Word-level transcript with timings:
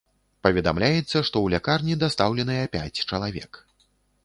Паведамляецца, 0.45 1.03
што 1.09 1.21
ў 1.41 1.47
лякарні 1.55 1.99
дастаўленыя 2.05 2.65
пяць 2.77 3.03
чалавек. 3.09 3.63